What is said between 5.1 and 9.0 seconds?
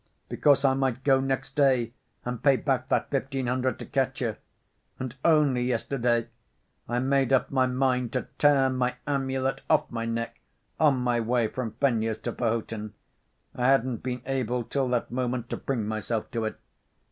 only yesterday I made up my mind to tear my